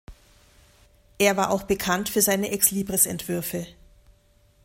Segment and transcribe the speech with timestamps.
[1.19, 3.67] Er war auch bekannt für seine Exlibris-Entwürfe.